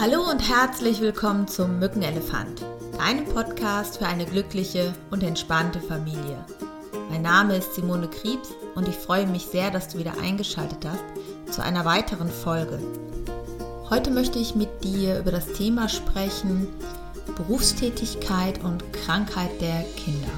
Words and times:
Hallo 0.00 0.22
und 0.28 0.40
herzlich 0.48 1.02
willkommen 1.02 1.46
zum 1.46 1.78
Mückenelefant, 1.78 2.64
deinem 2.96 3.26
Podcast 3.26 3.98
für 3.98 4.06
eine 4.06 4.24
glückliche 4.24 4.94
und 5.10 5.22
entspannte 5.22 5.80
Familie. 5.80 6.44
Mein 7.10 7.20
Name 7.20 7.56
ist 7.56 7.74
Simone 7.74 8.08
Kriebs 8.08 8.48
und 8.74 8.88
ich 8.88 8.96
freue 8.96 9.26
mich 9.26 9.44
sehr, 9.44 9.70
dass 9.70 9.88
du 9.88 9.98
wieder 9.98 10.14
eingeschaltet 10.18 10.86
hast 10.86 11.54
zu 11.54 11.62
einer 11.62 11.84
weiteren 11.84 12.30
Folge. 12.30 12.80
Heute 13.90 14.10
möchte 14.10 14.38
ich 14.38 14.54
mit 14.54 14.82
dir 14.82 15.18
über 15.18 15.30
das 15.30 15.52
Thema 15.52 15.90
sprechen 15.90 16.66
Berufstätigkeit 17.36 18.64
und 18.64 18.82
Krankheit 18.94 19.60
der 19.60 19.84
Kinder. 19.96 20.32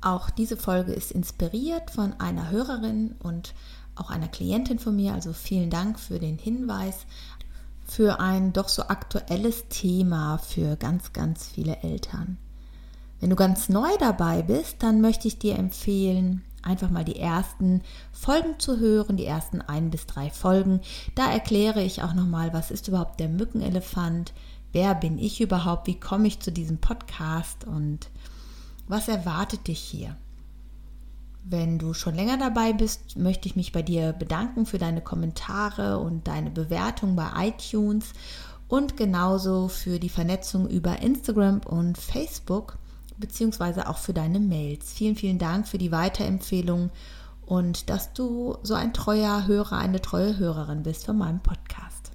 Auch 0.00 0.30
diese 0.30 0.56
Folge 0.56 0.92
ist 0.92 1.10
inspiriert 1.10 1.90
von 1.90 2.14
einer 2.20 2.50
Hörerin 2.50 3.16
und 3.18 3.52
auch 3.96 4.10
einer 4.10 4.28
Klientin 4.28 4.78
von 4.78 4.94
mir. 4.94 5.12
Also 5.14 5.32
vielen 5.32 5.70
Dank 5.70 5.98
für 5.98 6.18
den 6.18 6.38
Hinweis 6.38 7.06
für 7.88 8.20
ein 8.20 8.52
doch 8.52 8.68
so 8.68 8.82
aktuelles 8.82 9.68
Thema 9.68 10.38
für 10.38 10.76
ganz, 10.76 11.12
ganz 11.12 11.48
viele 11.48 11.82
Eltern. 11.82 12.38
Wenn 13.20 13.30
du 13.30 13.36
ganz 13.36 13.68
neu 13.68 13.88
dabei 13.98 14.42
bist, 14.42 14.82
dann 14.82 15.00
möchte 15.00 15.26
ich 15.26 15.38
dir 15.38 15.58
empfehlen, 15.58 16.42
einfach 16.62 16.90
mal 16.90 17.04
die 17.04 17.18
ersten 17.18 17.82
Folgen 18.12 18.60
zu 18.60 18.78
hören, 18.78 19.16
die 19.16 19.24
ersten 19.24 19.60
ein 19.60 19.90
bis 19.90 20.06
drei 20.06 20.30
Folgen. 20.30 20.80
Da 21.14 21.30
erkläre 21.30 21.82
ich 21.82 22.02
auch 22.02 22.14
nochmal, 22.14 22.52
was 22.52 22.70
ist 22.70 22.88
überhaupt 22.88 23.18
der 23.18 23.28
Mückenelefant, 23.28 24.32
wer 24.72 24.94
bin 24.94 25.18
ich 25.18 25.40
überhaupt, 25.40 25.86
wie 25.86 25.98
komme 25.98 26.28
ich 26.28 26.40
zu 26.40 26.52
diesem 26.52 26.78
Podcast 26.78 27.64
und 27.64 28.10
was 28.86 29.08
erwartet 29.08 29.66
dich 29.66 29.80
hier. 29.80 30.16
Wenn 31.50 31.78
du 31.78 31.94
schon 31.94 32.14
länger 32.14 32.36
dabei 32.36 32.74
bist, 32.74 33.16
möchte 33.16 33.48
ich 33.48 33.56
mich 33.56 33.72
bei 33.72 33.80
dir 33.80 34.12
bedanken 34.12 34.66
für 34.66 34.76
deine 34.76 35.00
Kommentare 35.00 35.98
und 35.98 36.28
deine 36.28 36.50
Bewertung 36.50 37.16
bei 37.16 37.48
iTunes 37.48 38.12
und 38.68 38.98
genauso 38.98 39.68
für 39.68 39.98
die 39.98 40.10
Vernetzung 40.10 40.68
über 40.68 41.00
Instagram 41.00 41.60
und 41.60 41.96
Facebook, 41.96 42.76
beziehungsweise 43.16 43.88
auch 43.88 43.96
für 43.96 44.12
deine 44.12 44.40
Mails. 44.40 44.92
Vielen, 44.92 45.16
vielen 45.16 45.38
Dank 45.38 45.66
für 45.66 45.78
die 45.78 45.90
Weiterempfehlung 45.90 46.90
und 47.46 47.88
dass 47.88 48.12
du 48.12 48.58
so 48.62 48.74
ein 48.74 48.92
treuer 48.92 49.46
Hörer, 49.46 49.78
eine 49.78 50.02
treue 50.02 50.36
Hörerin 50.36 50.82
bist 50.82 51.06
von 51.06 51.16
meinem 51.16 51.40
Podcast. 51.40 52.12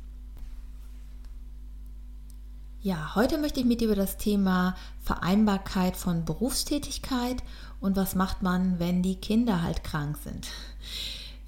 Ja, 2.81 3.15
heute 3.15 3.37
möchte 3.37 3.61
ich 3.61 3.65
mit 3.65 3.81
dir 3.81 3.85
über 3.85 3.95
das 3.95 4.17
Thema 4.17 4.75
Vereinbarkeit 5.01 5.95
von 5.95 6.25
Berufstätigkeit 6.25 7.41
und 7.83 7.97
was 7.97 8.15
macht 8.15 8.41
man, 8.41 8.79
wenn 8.79 9.03
die 9.03 9.15
Kinder 9.15 9.61
halt 9.61 9.83
krank 9.83 10.17
sind. 10.23 10.47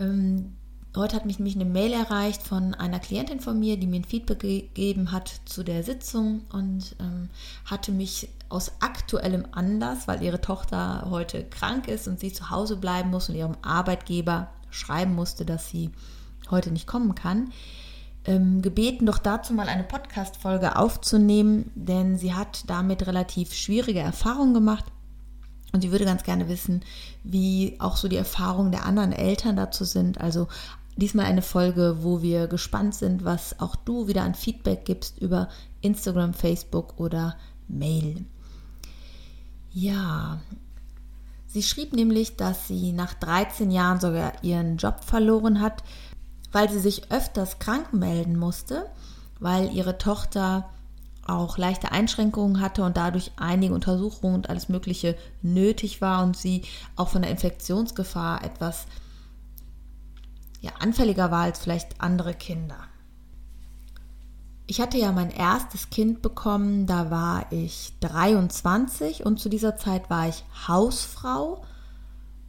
Ähm, 0.01 0.53
heute 0.93 1.15
hat 1.15 1.25
mich 1.25 1.39
nämlich 1.39 1.55
eine 1.55 1.63
Mail 1.63 1.93
erreicht 1.93 2.43
von 2.43 2.73
einer 2.73 2.99
Klientin 2.99 3.39
von 3.39 3.57
mir, 3.57 3.77
die 3.77 3.87
mir 3.87 4.01
ein 4.01 4.03
Feedback 4.03 4.41
gegeben 4.41 5.13
hat 5.13 5.31
zu 5.45 5.63
der 5.63 5.81
Sitzung 5.83 6.41
und 6.51 6.97
ähm, 6.99 7.29
hatte 7.63 7.93
mich 7.93 8.27
aus 8.49 8.73
aktuellem 8.81 9.45
Anlass, 9.53 10.09
weil 10.09 10.21
ihre 10.21 10.41
Tochter 10.41 11.07
heute 11.09 11.45
krank 11.45 11.87
ist 11.87 12.05
und 12.09 12.19
sie 12.19 12.33
zu 12.33 12.49
Hause 12.49 12.75
bleiben 12.75 13.11
muss 13.11 13.29
und 13.29 13.35
ihrem 13.35 13.55
Arbeitgeber 13.61 14.49
schreiben 14.71 15.15
musste, 15.15 15.45
dass 15.45 15.69
sie 15.69 15.91
heute 16.51 16.69
nicht 16.69 16.85
kommen 16.85 17.15
kann, 17.15 17.53
ähm, 18.25 18.61
gebeten, 18.61 19.05
doch 19.05 19.19
dazu 19.19 19.53
mal 19.53 19.69
eine 19.69 19.83
Podcast-Folge 19.83 20.75
aufzunehmen, 20.75 21.71
denn 21.75 22.17
sie 22.17 22.33
hat 22.33 22.65
damit 22.67 23.07
relativ 23.07 23.53
schwierige 23.53 23.99
Erfahrungen 23.99 24.53
gemacht. 24.53 24.83
Und 25.75 25.81
sie 25.81 25.91
würde 25.91 26.05
ganz 26.05 26.23
gerne 26.23 26.49
wissen, 26.49 26.81
wie 27.23 27.75
auch 27.79 27.97
so 27.97 28.07
die 28.07 28.15
Erfahrungen 28.15 28.71
der 28.71 28.85
anderen 28.85 29.11
Eltern 29.11 29.55
dazu 29.55 29.83
sind. 29.83 30.19
Also 30.19 30.47
diesmal 30.95 31.25
eine 31.25 31.41
Folge, 31.41 31.97
wo 32.01 32.21
wir 32.21 32.47
gespannt 32.47 32.95
sind, 32.95 33.23
was 33.23 33.59
auch 33.59 33.75
du 33.75 34.07
wieder 34.07 34.23
an 34.23 34.33
Feedback 34.33 34.85
gibst 34.85 35.19
über 35.19 35.49
Instagram, 35.81 36.33
Facebook 36.33 36.99
oder 36.99 37.35
Mail. 37.67 38.25
Ja, 39.71 40.39
sie 41.45 41.61
schrieb 41.61 41.93
nämlich, 41.93 42.37
dass 42.37 42.67
sie 42.67 42.93
nach 42.93 43.13
13 43.13 43.69
Jahren 43.69 43.99
sogar 43.99 44.43
ihren 44.43 44.77
Job 44.77 45.03
verloren 45.03 45.61
hat 45.61 45.83
weil 46.55 46.69
sie 46.69 46.79
sich 46.79 47.11
öfters 47.11 47.59
krank 47.59 47.91
melden 47.91 48.37
musste, 48.37 48.89
weil 49.41 49.75
ihre 49.75 49.97
Tochter 49.97 50.69
auch 51.25 51.57
leichte 51.57 51.91
Einschränkungen 51.91 52.61
hatte 52.61 52.83
und 52.83 52.97
dadurch 52.97 53.31
einige 53.35 53.73
Untersuchungen 53.73 54.35
und 54.35 54.49
alles 54.49 54.69
Mögliche 54.69 55.17
nötig 55.41 56.01
war 56.01 56.23
und 56.23 56.37
sie 56.37 56.63
auch 56.95 57.09
von 57.09 57.23
der 57.23 57.31
Infektionsgefahr 57.31 58.43
etwas 58.43 58.85
ja, 60.61 60.71
anfälliger 60.79 61.31
war 61.31 61.43
als 61.43 61.59
vielleicht 61.59 61.99
andere 61.99 62.33
Kinder. 62.33 62.77
Ich 64.67 64.81
hatte 64.81 64.97
ja 64.97 65.11
mein 65.11 65.29
erstes 65.29 65.91
Kind 65.91 66.21
bekommen, 66.23 66.87
da 66.87 67.11
war 67.11 67.51
ich 67.51 67.93
23 67.99 69.25
und 69.25 69.39
zu 69.39 69.49
dieser 69.49 69.77
Zeit 69.77 70.09
war 70.09 70.27
ich 70.27 70.43
Hausfrau 70.67 71.63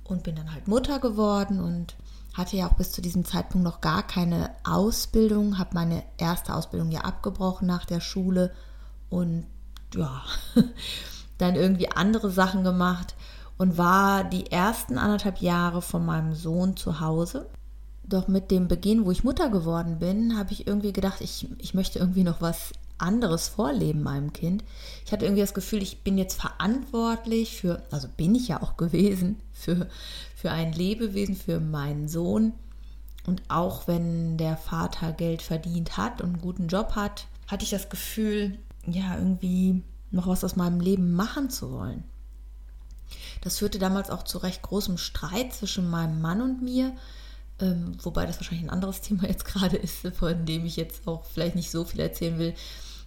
und 0.05 0.23
bin 0.23 0.37
dann 0.37 0.53
halt 0.53 0.67
Mutter 0.67 0.99
geworden 0.99 1.61
und 1.61 1.95
hatte 2.37 2.57
ja 2.57 2.69
auch 2.69 2.75
bis 2.75 2.93
zu 2.93 3.01
diesem 3.01 3.25
Zeitpunkt 3.25 3.65
noch 3.65 3.81
gar 3.81 4.07
keine 4.07 4.51
Ausbildung, 4.65 5.59
habe 5.59 5.71
meine 5.75 6.03
erste 6.19 6.55
Ausbildung 6.55 6.91
ja 6.91 7.01
abgebrochen 7.01 7.67
nach 7.67 7.87
der 7.87 8.01
Schule 8.01 8.53
und 9.09 9.47
ja, 9.95 10.23
dann 11.39 11.55
irgendwie 11.55 11.91
andere 11.91 12.31
Sachen 12.31 12.65
gemacht 12.65 13.15
und 13.57 13.79
war 13.79 14.25
die 14.25 14.51
ersten 14.51 14.99
anderthalb 14.99 15.39
Jahre 15.39 15.81
von 15.81 16.05
meinem 16.05 16.35
Sohn 16.35 16.77
zu 16.77 17.01
Hause. 17.01 17.49
Doch 18.05 18.29
mit 18.29 18.51
dem 18.51 18.69
Beginn, 18.69 19.05
wo 19.05 19.11
ich 19.11 19.25
Mutter 19.25 19.49
geworden 19.49 19.99
bin, 19.99 20.39
habe 20.39 20.53
ich 20.53 20.67
irgendwie 20.67 20.93
gedacht, 20.93 21.21
ich, 21.21 21.49
ich 21.59 21.75
möchte 21.75 21.99
irgendwie 21.99 22.23
noch 22.23 22.41
was 22.41 22.73
anderes 22.99 23.49
vorleben 23.49 24.03
meinem 24.03 24.33
Kind. 24.33 24.65
Ich 25.05 25.13
hatte 25.13 25.25
irgendwie 25.25 25.43
das 25.43 25.55
Gefühl, 25.55 25.83
ich 25.83 26.03
bin 26.03 26.17
jetzt 26.19 26.41
verantwortlich 26.41 27.57
für, 27.57 27.83
also 27.91 28.09
bin 28.17 28.35
ich 28.35 28.49
ja 28.49 28.63
auch 28.63 28.77
gewesen, 28.77 29.41
für, 29.53 29.89
für 30.47 30.53
ein 30.53 30.73
Lebewesen, 30.73 31.34
für 31.34 31.59
meinen 31.59 32.07
Sohn. 32.07 32.53
Und 33.27 33.43
auch 33.49 33.89
wenn 33.89 34.39
der 34.39 34.57
Vater 34.57 35.11
Geld 35.11 35.43
verdient 35.43 35.97
hat 35.97 36.21
und 36.21 36.34
einen 36.34 36.41
guten 36.41 36.69
Job 36.69 36.93
hat, 36.95 37.27
hatte 37.49 37.65
ich 37.65 37.71
das 37.71 37.89
Gefühl, 37.89 38.57
ja, 38.87 39.17
irgendwie 39.17 39.83
noch 40.12 40.29
was 40.29 40.45
aus 40.45 40.55
meinem 40.55 40.79
Leben 40.79 41.15
machen 41.15 41.51
zu 41.51 41.73
wollen. 41.73 42.05
Das 43.41 43.59
führte 43.59 43.81
damals 43.81 44.09
auch 44.09 44.23
zu 44.23 44.39
recht 44.39 44.62
großem 44.62 44.99
Streit 44.99 45.53
zwischen 45.53 45.91
meinem 45.91 46.21
Mann 46.21 46.41
und 46.41 46.63
mir, 46.63 46.93
ähm, 47.59 47.97
wobei 48.01 48.25
das 48.25 48.37
wahrscheinlich 48.37 48.69
ein 48.69 48.71
anderes 48.71 49.01
Thema 49.01 49.27
jetzt 49.27 49.47
gerade 49.47 49.77
ist, 49.77 50.07
von 50.15 50.47
dem 50.47 50.65
ich 50.65 50.77
jetzt 50.77 51.09
auch 51.09 51.25
vielleicht 51.25 51.57
nicht 51.57 51.73
so 51.73 51.84
viel 51.84 51.99
erzählen 51.99 52.39
will. 52.39 52.55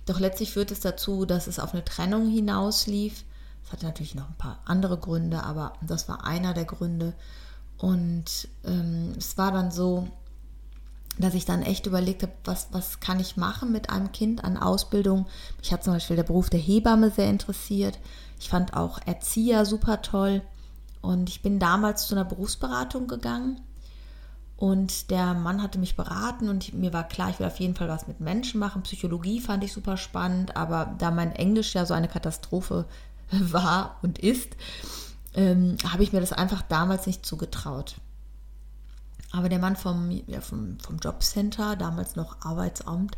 Doch 0.06 0.20
letztlich 0.20 0.52
führt 0.52 0.72
es 0.72 0.82
dazu, 0.82 1.24
dass 1.24 1.48
es 1.48 1.58
auf 1.58 1.72
eine 1.74 1.86
Trennung 1.86 2.30
hinauslief 2.30 3.24
es 3.70 3.74
hatte 3.74 3.86
natürlich 3.86 4.16
noch 4.16 4.28
ein 4.28 4.38
paar 4.38 4.60
andere 4.66 4.98
Gründe, 4.98 5.44
aber 5.44 5.74
das 5.82 6.10
war 6.10 6.26
einer 6.26 6.56
der 6.56 6.66
Gründe. 6.66 7.14
Und 7.78 8.48
ähm, 8.66 9.14
es 9.16 9.38
war 9.38 9.52
dann 9.52 9.70
so, 9.70 10.08
dass 11.20 11.36
ich 11.36 11.46
dann 11.46 11.62
echt 11.62 11.86
überlegt 11.86 12.24
habe, 12.24 12.34
was, 12.46 12.70
was 12.72 13.00
kann 13.00 13.20
ich 13.20 13.38
machen 13.38 13.72
mit 13.72 13.92
einem 13.92 14.12
Kind 14.12 14.44
an 14.44 14.58
Ausbildung. 14.58 15.28
Mich 15.60 15.72
hat 15.72 15.84
zum 15.84 15.94
Beispiel 15.94 16.16
der 16.16 16.24
Beruf 16.24 16.50
der 16.50 16.60
Hebamme 16.60 17.12
sehr 17.12 17.30
interessiert. 17.30 18.00
Ich 18.40 18.50
fand 18.50 18.74
auch 18.74 19.00
Erzieher 19.06 19.64
super 19.66 20.02
toll. 20.02 20.42
Und 21.02 21.30
ich 21.30 21.44
bin 21.44 21.60
damals 21.60 22.08
zu 22.08 22.16
einer 22.16 22.26
Berufsberatung 22.26 23.08
gegangen. 23.08 23.62
Und 24.58 25.12
der 25.12 25.36
Mann 25.36 25.62
hatte 25.62 25.78
mich 25.78 25.96
beraten 25.96 26.50
und 26.50 26.74
mir 26.74 26.92
war 26.92 27.08
klar, 27.08 27.30
ich 27.30 27.40
will 27.40 27.48
auf 27.48 27.62
jeden 27.62 27.76
Fall 27.76 27.88
was 27.88 28.08
mit 28.08 28.20
Menschen 28.20 28.60
machen. 28.60 28.82
Psychologie 28.82 29.40
fand 29.40 29.64
ich 29.64 29.72
super 29.72 29.96
spannend, 29.96 30.58
aber 30.58 30.96
da 30.98 31.12
mein 31.12 31.32
Englisch 31.32 31.76
ja 31.76 31.86
so 31.86 31.94
eine 31.94 32.10
Katastrophe 32.10 32.86
war 33.52 33.98
und 34.02 34.20
ist, 34.20 34.56
ähm, 35.34 35.78
habe 35.88 36.04
ich 36.04 36.14
mir 36.14 36.20
das 36.20 36.34
einfach 36.34 36.62
damals 36.62 37.08
nicht 37.08 37.26
zugetraut. 37.26 37.96
Aber 39.32 39.50
der 39.50 39.60
Mann 39.60 39.76
vom, 39.76 40.10
ja, 40.28 40.42
vom, 40.42 40.80
vom 40.80 40.98
Jobcenter, 40.98 41.76
damals 41.76 42.16
noch 42.16 42.42
Arbeitsamt, 42.42 43.16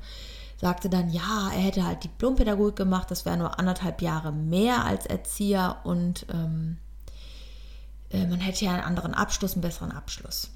sagte 0.60 0.90
dann, 0.90 1.10
ja, 1.10 1.50
er 1.54 1.62
hätte 1.62 1.86
halt 1.86 2.04
Diplompädagogik 2.04 2.76
gemacht, 2.76 3.10
das 3.10 3.26
wäre 3.26 3.38
nur 3.38 3.58
anderthalb 3.58 4.02
Jahre 4.02 4.32
mehr 4.32 4.86
als 4.86 5.06
Erzieher 5.06 5.78
und 5.84 6.26
ähm, 6.32 6.78
äh, 8.12 8.26
man 8.28 8.40
hätte 8.40 8.66
ja 8.66 8.72
einen 8.72 8.84
anderen 8.84 9.14
Abschluss, 9.14 9.54
einen 9.54 9.62
besseren 9.62 9.92
Abschluss. 9.92 10.52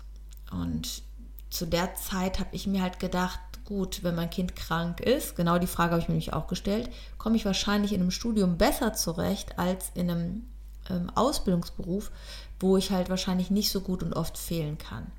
Und 0.51 1.01
zu 1.49 1.65
der 1.65 1.95
Zeit 1.95 2.39
habe 2.39 2.49
ich 2.51 2.67
mir 2.67 2.81
halt 2.81 2.99
gedacht, 2.99 3.39
gut, 3.65 4.03
wenn 4.03 4.15
mein 4.15 4.29
Kind 4.29 4.55
krank 4.55 4.99
ist, 4.99 5.35
genau 5.35 5.57
die 5.57 5.67
Frage 5.67 5.91
habe 5.91 6.01
ich 6.01 6.07
mir 6.07 6.13
nämlich 6.13 6.33
auch 6.33 6.47
gestellt, 6.47 6.89
komme 7.17 7.35
ich 7.35 7.45
wahrscheinlich 7.45 7.93
in 7.93 8.01
einem 8.01 8.11
Studium 8.11 8.57
besser 8.57 8.93
zurecht 8.93 9.57
als 9.59 9.91
in 9.95 10.09
einem 10.09 10.47
ähm, 10.89 11.09
Ausbildungsberuf, 11.15 12.11
wo 12.59 12.77
ich 12.77 12.91
halt 12.91 13.09
wahrscheinlich 13.09 13.49
nicht 13.49 13.71
so 13.71 13.81
gut 13.81 14.03
und 14.03 14.13
oft 14.13 14.37
fehlen 14.37 14.77
kann. 14.77 15.11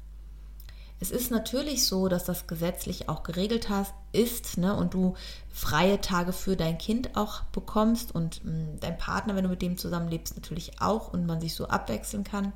Es 0.98 1.10
ist 1.10 1.31
natürlich 1.31 1.87
so, 1.87 2.08
dass 2.08 2.25
das 2.25 2.46
gesetzlich 2.46 3.08
auch 3.10 3.22
geregelt 3.22 3.69
ist 4.12 4.56
ne, 4.56 4.75
und 4.75 4.94
du 4.94 5.14
freie 5.52 6.00
Tage 6.00 6.32
für 6.32 6.56
dein 6.56 6.78
Kind 6.78 7.16
auch 7.16 7.43
bekommst 7.52 8.14
und 8.14 8.43
mh, 8.44 8.50
hm, 8.50 8.81
dein 8.81 8.96
Partner, 8.96 9.37
wenn 9.37 9.44
du 9.44 9.50
mit 9.50 9.60
dem 9.60 9.76
zusammenlebst, 9.76 10.37
natürlich 10.37 10.81
auch 10.81 11.12
und 11.12 11.26
man 11.26 11.40
sich 11.40 11.54
so 11.54 11.69
abwechseln 11.69 12.25
kann. 12.25 12.52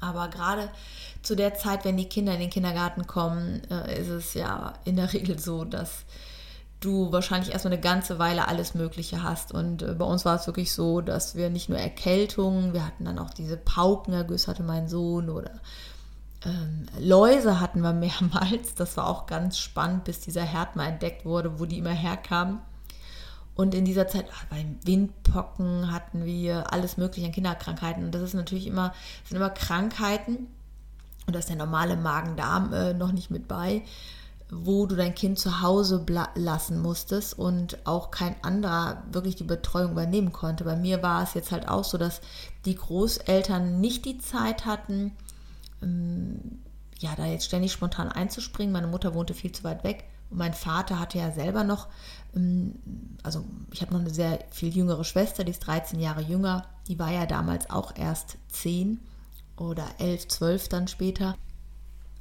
Aber 0.00 0.28
gerade 0.28 0.68
zu 1.22 1.34
der 1.34 1.54
Zeit, 1.54 1.84
wenn 1.84 1.96
die 1.96 2.08
Kinder 2.08 2.34
in 2.34 2.40
den 2.40 2.50
Kindergarten 2.50 3.06
kommen, 3.06 3.62
äh, 3.70 4.00
ist 4.00 4.08
es 4.08 4.34
ja 4.34 4.74
in 4.84 4.96
der 4.96 5.12
Regel 5.12 5.38
so, 5.38 5.64
dass 5.64 6.04
du 6.80 7.10
wahrscheinlich 7.10 7.52
erstmal 7.52 7.72
eine 7.72 7.82
ganze 7.82 8.18
Weile 8.18 8.48
alles 8.48 8.74
Mögliche 8.74 9.22
hast. 9.22 9.52
Und 9.52 9.82
äh, 9.82 9.94
bei 9.94 10.04
uns 10.04 10.24
war 10.24 10.36
es 10.36 10.46
wirklich 10.46 10.72
so, 10.72 11.00
dass 11.00 11.34
wir 11.34 11.50
nicht 11.50 11.68
nur 11.68 11.78
Erkältungen, 11.78 12.72
wir 12.72 12.86
hatten 12.86 13.04
dann 13.04 13.18
auch 13.18 13.30
diese 13.30 13.56
Paukenergüsse, 13.56 14.48
hatte 14.48 14.62
mein 14.62 14.88
Sohn 14.88 15.30
oder 15.30 15.52
ähm, 16.44 16.86
Läuse 16.98 17.60
hatten 17.60 17.80
wir 17.80 17.92
mehrmals. 17.92 18.74
Das 18.74 18.96
war 18.96 19.06
auch 19.06 19.26
ganz 19.26 19.58
spannend, 19.58 20.04
bis 20.04 20.20
dieser 20.20 20.42
Herd 20.42 20.76
mal 20.76 20.86
entdeckt 20.86 21.24
wurde, 21.24 21.58
wo 21.58 21.64
die 21.64 21.78
immer 21.78 21.90
herkamen. 21.90 22.60
Und 23.56 23.74
in 23.74 23.86
dieser 23.86 24.06
Zeit, 24.06 24.26
ach, 24.32 24.44
beim 24.44 24.78
Windpocken 24.84 25.90
hatten 25.90 26.26
wir 26.26 26.72
alles 26.72 26.98
mögliche 26.98 27.26
an 27.26 27.32
Kinderkrankheiten. 27.32 28.04
Und 28.04 28.14
das 28.14 28.22
ist 28.22 28.34
natürlich 28.34 28.66
immer, 28.66 28.92
sind 29.24 29.38
immer 29.38 29.50
Krankheiten. 29.50 30.46
Und 31.26 31.34
da 31.34 31.38
ist 31.38 31.48
der 31.48 31.56
normale 31.56 31.96
Magen-Darm 31.96 32.72
äh, 32.72 32.92
noch 32.92 33.12
nicht 33.12 33.30
mit 33.30 33.48
bei, 33.48 33.82
wo 34.50 34.86
du 34.86 34.94
dein 34.94 35.14
Kind 35.14 35.38
zu 35.38 35.62
Hause 35.62 36.04
lassen 36.34 36.80
musstest 36.80 37.36
und 37.36 37.84
auch 37.84 38.10
kein 38.10 38.36
anderer 38.44 39.02
wirklich 39.10 39.34
die 39.34 39.44
Betreuung 39.44 39.92
übernehmen 39.92 40.32
konnte. 40.32 40.62
Bei 40.64 40.76
mir 40.76 41.02
war 41.02 41.22
es 41.22 41.34
jetzt 41.34 41.50
halt 41.50 41.66
auch 41.66 41.82
so, 41.82 41.98
dass 41.98 42.20
die 42.64 42.76
Großeltern 42.76 43.80
nicht 43.80 44.04
die 44.04 44.18
Zeit 44.18 44.66
hatten, 44.66 45.12
ähm, 45.82 46.60
ja, 46.98 47.14
da 47.16 47.26
jetzt 47.26 47.46
ständig 47.46 47.72
spontan 47.72 48.12
einzuspringen. 48.12 48.72
Meine 48.72 48.86
Mutter 48.86 49.14
wohnte 49.14 49.34
viel 49.34 49.52
zu 49.52 49.64
weit 49.64 49.82
weg. 49.82 50.04
Und 50.30 50.38
mein 50.38 50.54
Vater 50.54 51.00
hatte 51.00 51.18
ja 51.18 51.32
selber 51.32 51.64
noch, 51.64 51.88
also 53.22 53.44
ich 53.72 53.80
habe 53.80 53.92
noch 53.92 54.00
eine 54.00 54.10
sehr 54.10 54.40
viel 54.50 54.74
jüngere 54.74 55.04
Schwester, 55.04 55.44
die 55.44 55.52
ist 55.52 55.66
13 55.66 56.00
Jahre 56.00 56.20
jünger. 56.20 56.66
Die 56.88 56.98
war 56.98 57.10
ja 57.10 57.26
damals 57.26 57.70
auch 57.70 57.96
erst 57.96 58.36
10 58.48 59.00
oder 59.56 59.86
11, 59.98 60.28
12 60.28 60.68
dann 60.68 60.88
später. 60.88 61.36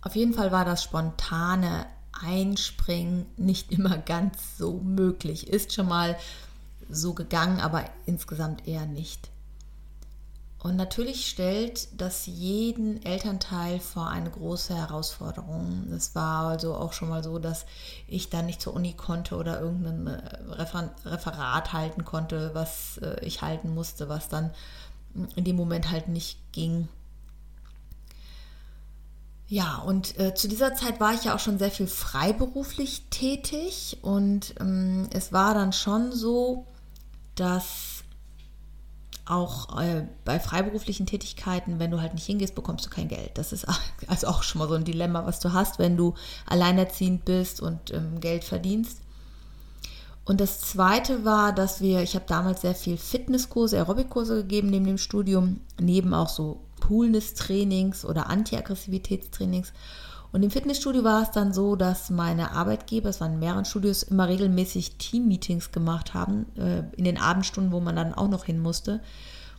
Auf 0.01 0.15
jeden 0.15 0.33
Fall 0.33 0.51
war 0.51 0.65
das 0.65 0.83
spontane 0.83 1.85
Einspringen 2.11 3.25
nicht 3.37 3.71
immer 3.71 3.97
ganz 3.97 4.57
so 4.57 4.79
möglich. 4.79 5.47
Ist 5.47 5.73
schon 5.73 5.87
mal 5.87 6.17
so 6.89 7.13
gegangen, 7.13 7.59
aber 7.59 7.85
insgesamt 8.05 8.67
eher 8.67 8.85
nicht. 8.85 9.29
Und 10.65 10.77
natürlich 10.77 11.27
stellt 11.27 11.89
das 11.95 12.25
jeden 12.25 13.05
Elternteil 13.05 13.79
vor 13.79 14.07
eine 14.07 14.31
große 14.31 14.75
Herausforderung. 14.75 15.85
Es 15.95 16.15
war 16.15 16.47
also 16.47 16.73
auch 16.73 16.91
schon 16.91 17.09
mal 17.09 17.23
so, 17.23 17.37
dass 17.37 17.67
ich 18.07 18.31
dann 18.31 18.47
nicht 18.47 18.63
zur 18.63 18.73
Uni 18.73 18.93
konnte 18.93 19.35
oder 19.35 19.61
irgendein 19.61 20.07
äh, 20.07 21.05
Referat 21.05 21.71
halten 21.71 22.03
konnte, 22.03 22.49
was 22.55 22.97
äh, 22.97 23.23
ich 23.23 23.43
halten 23.43 23.75
musste, 23.75 24.09
was 24.09 24.27
dann 24.27 24.49
in 25.35 25.43
dem 25.43 25.55
Moment 25.55 25.91
halt 25.91 26.07
nicht 26.07 26.39
ging. 26.51 26.87
Ja, 29.47 29.83
und 29.85 30.17
äh, 30.17 30.33
zu 30.33 30.47
dieser 30.47 30.73
Zeit 30.73 30.99
war 30.99 31.13
ich 31.13 31.25
ja 31.25 31.35
auch 31.35 31.39
schon 31.39 31.59
sehr 31.59 31.69
viel 31.69 31.85
freiberuflich 31.85 33.03
tätig 33.11 33.99
und 34.01 34.55
ähm, 34.59 35.09
es 35.13 35.31
war 35.31 35.53
dann 35.53 35.73
schon 35.73 36.11
so, 36.11 36.65
dass 37.35 37.94
auch 39.25 39.79
äh, 39.81 40.05
bei 40.23 40.39
freiberuflichen 40.39 41.05
Tätigkeiten, 41.05 41.79
wenn 41.79 41.91
du 41.91 41.99
halt 41.99 42.13
nicht 42.13 42.25
hingehst, 42.25 42.53
bekommst 42.53 42.85
du 42.85 42.89
kein 42.89 43.07
Geld. 43.07 43.31
Das 43.35 43.51
ist 43.53 43.65
also 44.07 44.27
auch 44.27 44.43
schon 44.43 44.59
mal 44.59 44.67
so 44.67 44.75
ein 44.75 44.85
Dilemma, 44.85 45.25
was 45.25 45.39
du 45.39 45.53
hast, 45.53 45.79
wenn 45.79 45.97
du 45.97 46.13
alleinerziehend 46.45 47.25
bist 47.25 47.61
und 47.61 47.91
ähm, 47.91 48.19
Geld 48.19 48.43
verdienst. 48.43 49.01
Und 50.25 50.41
das 50.41 50.59
Zweite 50.59 51.23
war, 51.23 51.53
dass 51.53 51.81
wir, 51.81 52.01
ich 52.01 52.15
habe 52.15 52.25
damals 52.27 52.61
sehr 52.61 52.73
viel 52.73 52.97
Fitnesskurse, 52.97 53.77
Aerobikkurse 53.77 54.37
gegeben 54.37 54.69
neben 54.69 54.85
dem 54.85 54.97
Studium, 54.97 55.61
neben 55.79 56.15
auch 56.15 56.29
so 56.29 56.61
Coolness-Trainings 56.81 58.05
oder 58.05 58.29
Anti-Aggressivitätstrainings. 58.29 59.71
Und 60.35 60.43
im 60.43 60.51
Fitnessstudio 60.51 61.05
war 61.05 61.23
es 61.23 61.31
dann 61.31 61.53
so, 61.53 61.77
dass 61.77 62.09
meine 62.09 62.51
Arbeitgeber, 62.51 63.07
es 63.07 63.21
waren 63.21 63.39
mehrere 63.39 63.63
Studios, 63.63 64.03
immer 64.03 64.27
regelmäßig 64.27 64.97
Team-Meetings 64.97 65.71
gemacht 65.71 66.13
haben, 66.13 66.45
äh, 66.57 66.79
in 66.97 67.05
den 67.05 67.17
Abendstunden, 67.17 67.71
wo 67.71 67.79
man 67.79 67.95
dann 67.95 68.13
auch 68.13 68.27
noch 68.27 68.43
hin 68.43 68.59
musste, 68.59 68.99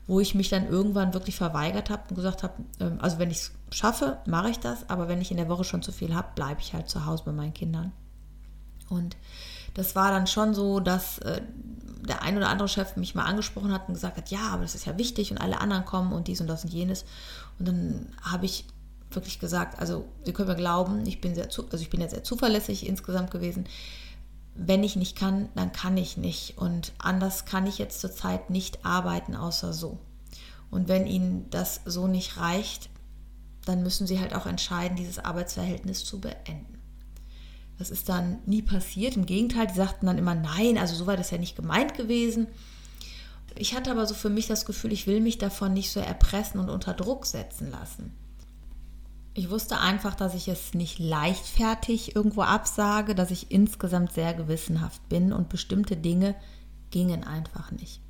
wo 0.06 0.20
ich 0.20 0.34
mich 0.34 0.50
dann 0.50 0.68
irgendwann 0.68 1.14
wirklich 1.14 1.34
verweigert 1.34 1.88
habe 1.88 2.02
und 2.10 2.16
gesagt 2.16 2.42
habe, 2.42 2.52
ähm, 2.78 2.98
also 3.00 3.18
wenn 3.18 3.30
ich 3.30 3.38
es 3.38 3.52
schaffe, 3.70 4.18
mache 4.26 4.50
ich 4.50 4.58
das, 4.58 4.90
aber 4.90 5.08
wenn 5.08 5.22
ich 5.22 5.30
in 5.30 5.38
der 5.38 5.48
Woche 5.48 5.64
schon 5.64 5.80
zu 5.80 5.92
viel 5.92 6.14
habe, 6.14 6.28
bleibe 6.34 6.60
ich 6.60 6.74
halt 6.74 6.90
zu 6.90 7.06
Hause 7.06 7.22
bei 7.24 7.32
meinen 7.32 7.54
Kindern. 7.54 7.92
Und 8.90 9.16
das 9.72 9.96
war 9.96 10.10
dann 10.10 10.26
schon 10.26 10.52
so, 10.52 10.80
dass 10.80 11.20
äh, 11.20 11.40
der 12.06 12.20
ein 12.20 12.36
oder 12.36 12.50
andere 12.50 12.68
Chef 12.68 12.96
mich 12.96 13.14
mal 13.14 13.24
angesprochen 13.24 13.72
hat 13.72 13.88
und 13.88 13.94
gesagt 13.94 14.18
hat, 14.18 14.30
ja, 14.30 14.50
aber 14.50 14.60
das 14.60 14.74
ist 14.74 14.84
ja 14.84 14.98
wichtig 14.98 15.30
und 15.30 15.38
alle 15.38 15.58
anderen 15.58 15.86
kommen 15.86 16.12
und 16.12 16.28
dies 16.28 16.42
und 16.42 16.48
das 16.48 16.64
und 16.64 16.70
jenes. 16.74 17.06
Und 17.58 17.66
dann 17.66 18.08
habe 18.20 18.44
ich 18.44 18.66
wirklich 19.10 19.38
gesagt, 19.38 19.78
also 19.78 20.06
Sie 20.24 20.32
können 20.32 20.48
mir 20.48 20.56
glauben, 20.56 21.06
ich 21.06 21.20
bin 21.20 21.34
sehr, 21.34 21.46
also 21.46 21.76
ich 21.78 21.90
bin 21.90 22.00
ja 22.00 22.08
sehr 22.08 22.24
zuverlässig 22.24 22.86
insgesamt 22.86 23.30
gewesen. 23.30 23.66
Wenn 24.54 24.82
ich 24.84 24.96
nicht 24.96 25.16
kann, 25.16 25.48
dann 25.54 25.72
kann 25.72 25.96
ich 25.96 26.16
nicht. 26.16 26.58
Und 26.58 26.92
anders 26.98 27.44
kann 27.44 27.66
ich 27.66 27.78
jetzt 27.78 28.00
zurzeit 28.00 28.50
nicht 28.50 28.84
arbeiten, 28.84 29.36
außer 29.36 29.72
so. 29.72 29.98
Und 30.70 30.88
wenn 30.88 31.06
Ihnen 31.06 31.48
das 31.50 31.82
so 31.84 32.06
nicht 32.06 32.38
reicht, 32.38 32.88
dann 33.64 33.82
müssen 33.82 34.06
Sie 34.06 34.20
halt 34.20 34.34
auch 34.34 34.46
entscheiden, 34.46 34.96
dieses 34.96 35.18
Arbeitsverhältnis 35.18 36.04
zu 36.04 36.20
beenden. 36.20 36.78
Das 37.78 37.90
ist 37.90 38.08
dann 38.08 38.38
nie 38.46 38.62
passiert. 38.62 39.16
Im 39.16 39.26
Gegenteil, 39.26 39.66
die 39.66 39.74
sagten 39.74 40.06
dann 40.06 40.18
immer, 40.18 40.34
nein, 40.34 40.78
also 40.78 40.94
so 40.94 41.06
war 41.06 41.16
das 41.16 41.30
ja 41.30 41.38
nicht 41.38 41.56
gemeint 41.56 41.94
gewesen. 41.94 42.46
Ich 43.58 43.74
hatte 43.74 43.90
aber 43.90 44.06
so 44.06 44.14
für 44.14 44.30
mich 44.30 44.46
das 44.46 44.64
Gefühl, 44.64 44.92
ich 44.92 45.06
will 45.06 45.20
mich 45.20 45.38
davon 45.38 45.72
nicht 45.72 45.90
so 45.90 46.00
erpressen 46.00 46.60
und 46.60 46.70
unter 46.70 46.94
Druck 46.94 47.26
setzen 47.26 47.70
lassen. 47.70 48.12
Ich 49.38 49.50
wusste 49.50 49.78
einfach, 49.78 50.14
dass 50.14 50.32
ich 50.34 50.48
es 50.48 50.72
nicht 50.72 50.98
leichtfertig 50.98 52.16
irgendwo 52.16 52.40
absage, 52.40 53.14
dass 53.14 53.30
ich 53.30 53.50
insgesamt 53.50 54.12
sehr 54.12 54.32
gewissenhaft 54.32 55.06
bin 55.10 55.30
und 55.30 55.50
bestimmte 55.50 55.94
Dinge 55.94 56.34
gingen 56.90 57.22
einfach 57.22 57.70
nicht. 57.70 58.00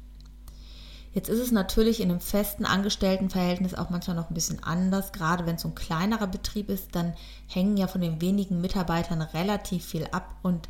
Jetzt 1.13 1.29
ist 1.29 1.41
es 1.41 1.51
natürlich 1.51 2.01
in 2.01 2.13
einem 2.13 2.21
festen 2.21 2.65
Angestelltenverhältnis 2.65 3.75
auch 3.75 3.91
manchmal 3.91 4.15
noch 4.15 4.31
ein 4.31 4.35
bisschen 4.35 4.63
anders. 4.63 5.11
Gerade 5.11 5.47
wenn 5.47 5.57
es 5.57 5.63
so 5.63 5.69
ein 5.69 5.75
kleinerer 5.75 6.29
Betrieb 6.29 6.69
ist, 6.69 6.95
dann 6.95 7.15
hängen 7.49 7.77
ja 7.77 7.89
von 7.89 8.03
den 8.03 8.21
wenigen 8.21 8.61
Mitarbeitern 8.61 9.21
relativ 9.21 9.85
viel 9.85 10.07
ab. 10.13 10.33
Und 10.45 10.69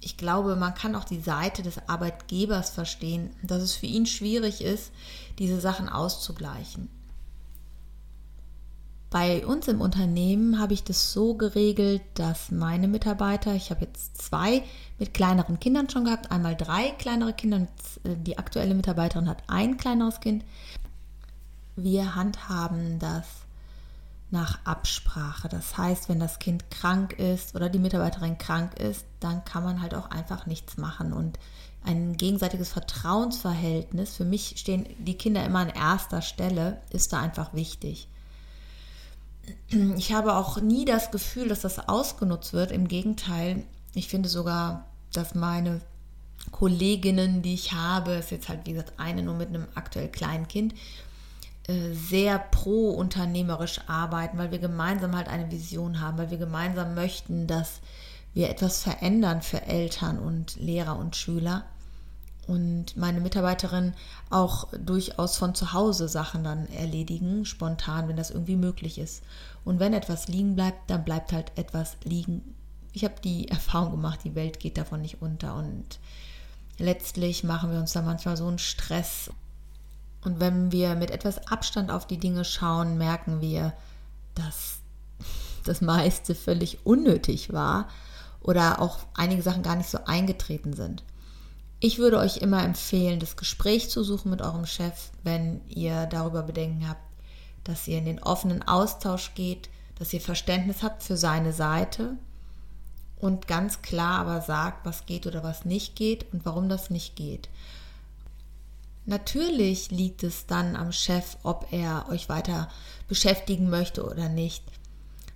ich 0.00 0.16
glaube, 0.16 0.56
man 0.56 0.74
kann 0.74 0.96
auch 0.96 1.04
die 1.04 1.20
Seite 1.20 1.62
des 1.62 1.88
Arbeitgebers 1.88 2.70
verstehen, 2.70 3.30
dass 3.44 3.62
es 3.62 3.74
für 3.74 3.86
ihn 3.86 4.06
schwierig 4.06 4.62
ist, 4.62 4.90
diese 5.38 5.60
Sachen 5.60 5.88
auszugleichen. 5.88 6.88
Bei 9.14 9.46
uns 9.46 9.68
im 9.68 9.80
Unternehmen 9.80 10.58
habe 10.58 10.74
ich 10.74 10.82
das 10.82 11.12
so 11.12 11.34
geregelt, 11.34 12.02
dass 12.14 12.50
meine 12.50 12.88
Mitarbeiter, 12.88 13.54
ich 13.54 13.70
habe 13.70 13.84
jetzt 13.84 14.20
zwei 14.20 14.64
mit 14.98 15.14
kleineren 15.14 15.60
Kindern 15.60 15.88
schon 15.88 16.06
gehabt, 16.06 16.32
einmal 16.32 16.56
drei 16.56 16.90
kleinere 16.98 17.32
Kinder 17.32 17.58
und 17.58 17.68
äh, 18.02 18.16
die 18.16 18.38
aktuelle 18.38 18.74
Mitarbeiterin 18.74 19.28
hat 19.28 19.44
ein 19.46 19.76
kleineres 19.76 20.18
Kind. 20.18 20.44
Wir 21.76 22.16
handhaben 22.16 22.98
das 22.98 23.28
nach 24.32 24.58
Absprache. 24.64 25.48
Das 25.48 25.78
heißt, 25.78 26.08
wenn 26.08 26.18
das 26.18 26.40
Kind 26.40 26.68
krank 26.72 27.12
ist 27.12 27.54
oder 27.54 27.68
die 27.68 27.78
Mitarbeiterin 27.78 28.36
krank 28.36 28.80
ist, 28.80 29.06
dann 29.20 29.44
kann 29.44 29.62
man 29.62 29.80
halt 29.80 29.94
auch 29.94 30.10
einfach 30.10 30.46
nichts 30.46 30.76
machen. 30.76 31.12
Und 31.12 31.38
ein 31.84 32.16
gegenseitiges 32.16 32.72
Vertrauensverhältnis, 32.72 34.16
für 34.16 34.24
mich 34.24 34.54
stehen 34.56 34.88
die 34.98 35.16
Kinder 35.16 35.44
immer 35.44 35.60
an 35.60 35.68
erster 35.68 36.20
Stelle, 36.20 36.80
ist 36.90 37.12
da 37.12 37.20
einfach 37.20 37.54
wichtig 37.54 38.08
ich 39.96 40.12
habe 40.12 40.36
auch 40.36 40.60
nie 40.60 40.84
das 40.84 41.10
Gefühl, 41.10 41.48
dass 41.48 41.60
das 41.60 41.88
ausgenutzt 41.88 42.52
wird. 42.52 42.70
Im 42.70 42.88
Gegenteil, 42.88 43.64
ich 43.94 44.08
finde 44.08 44.28
sogar, 44.28 44.86
dass 45.12 45.34
meine 45.34 45.80
Kolleginnen, 46.50 47.42
die 47.42 47.54
ich 47.54 47.72
habe, 47.72 48.12
ist 48.12 48.30
jetzt 48.30 48.48
halt 48.48 48.66
wie 48.66 48.72
gesagt 48.72 48.94
eine 48.98 49.22
nur 49.22 49.34
mit 49.34 49.48
einem 49.48 49.66
aktuell 49.74 50.08
kleinen 50.08 50.48
Kind, 50.48 50.74
äh, 51.66 51.92
sehr 51.92 52.38
pro-unternehmerisch 52.38 53.80
arbeiten, 53.86 54.38
weil 54.38 54.50
wir 54.50 54.58
gemeinsam 54.58 55.16
halt 55.16 55.28
eine 55.28 55.50
Vision 55.50 56.00
haben, 56.00 56.18
weil 56.18 56.30
wir 56.30 56.38
gemeinsam 56.38 56.94
möchten, 56.94 57.46
dass 57.46 57.80
wir 58.34 58.50
etwas 58.50 58.82
verändern 58.82 59.42
für 59.42 59.62
Eltern 59.62 60.18
und 60.18 60.56
Lehrer 60.56 60.98
und 60.98 61.16
Schüler 61.16 61.64
und 62.48 62.96
meine 62.96 63.20
Mitarbeiterin 63.20 63.94
auch 64.30 64.68
durchaus 64.72 65.36
von 65.36 65.54
zu 65.54 65.72
Hause 65.72 66.08
Sachen 66.08 66.44
dann 66.44 66.66
erledigen, 66.66 67.44
spontan, 67.44 68.08
wenn 68.08 68.16
das 68.16 68.30
irgendwie 68.30 68.56
möglich 68.56 68.98
ist. 68.98 69.22
Und 69.64 69.80
wenn 69.80 69.94
etwas 69.94 70.28
liegen 70.28 70.54
bleibt, 70.54 70.90
dann 70.90 71.04
bleibt 71.04 71.32
halt 71.32 71.52
etwas 71.56 71.96
liegen. 72.04 72.54
Ich 72.92 73.04
habe 73.04 73.14
die 73.22 73.48
Erfahrung 73.50 73.92
gemacht, 73.92 74.20
die 74.24 74.34
Welt 74.34 74.60
geht 74.60 74.78
davon 74.78 75.02
nicht 75.02 75.22
unter 75.22 75.54
und 75.56 75.98
letztlich 76.78 77.44
machen 77.44 77.70
wir 77.70 77.78
uns 77.78 77.92
da 77.92 78.02
manchmal 78.02 78.36
so 78.36 78.46
einen 78.46 78.58
Stress. 78.58 79.30
Und 80.22 80.40
wenn 80.40 80.72
wir 80.72 80.94
mit 80.94 81.10
etwas 81.10 81.46
Abstand 81.48 81.90
auf 81.90 82.06
die 82.06 82.18
Dinge 82.18 82.44
schauen, 82.44 82.98
merken 82.98 83.40
wir, 83.40 83.72
dass 84.34 84.78
das 85.64 85.80
meiste 85.80 86.34
völlig 86.34 86.84
unnötig 86.84 87.52
war 87.52 87.88
oder 88.40 88.80
auch 88.80 88.98
einige 89.14 89.42
Sachen 89.42 89.62
gar 89.62 89.76
nicht 89.76 89.88
so 89.88 89.98
eingetreten 90.04 90.74
sind. 90.74 91.02
Ich 91.84 91.98
würde 91.98 92.16
euch 92.16 92.38
immer 92.38 92.64
empfehlen, 92.64 93.20
das 93.20 93.36
Gespräch 93.36 93.90
zu 93.90 94.02
suchen 94.04 94.30
mit 94.30 94.40
eurem 94.40 94.64
Chef, 94.64 95.10
wenn 95.22 95.60
ihr 95.68 96.06
darüber 96.06 96.42
Bedenken 96.42 96.88
habt, 96.88 97.02
dass 97.62 97.86
ihr 97.86 97.98
in 97.98 98.06
den 98.06 98.22
offenen 98.22 98.62
Austausch 98.62 99.34
geht, 99.34 99.68
dass 99.98 100.10
ihr 100.14 100.22
Verständnis 100.22 100.82
habt 100.82 101.02
für 101.02 101.18
seine 101.18 101.52
Seite 101.52 102.16
und 103.18 103.48
ganz 103.48 103.82
klar 103.82 104.20
aber 104.20 104.40
sagt, 104.40 104.86
was 104.86 105.04
geht 105.04 105.26
oder 105.26 105.44
was 105.44 105.66
nicht 105.66 105.94
geht 105.94 106.32
und 106.32 106.46
warum 106.46 106.70
das 106.70 106.88
nicht 106.88 107.16
geht. 107.16 107.50
Natürlich 109.04 109.90
liegt 109.90 110.22
es 110.22 110.46
dann 110.46 110.76
am 110.76 110.90
Chef, 110.90 111.36
ob 111.42 111.70
er 111.70 112.06
euch 112.08 112.30
weiter 112.30 112.70
beschäftigen 113.08 113.68
möchte 113.68 114.06
oder 114.10 114.30
nicht. 114.30 114.64